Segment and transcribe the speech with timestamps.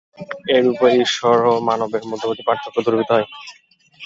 [0.51, 3.27] এইরূপেই ঈশ্বর ও মানবের মধ্যবর্তী পার্থক্য দূরীভূত হয়।